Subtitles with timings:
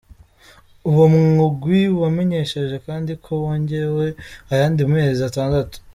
[0.89, 4.05] Uwo mugwi wamenyesheje kandi ko wongewe
[4.53, 5.77] ayandi mezi atandatu.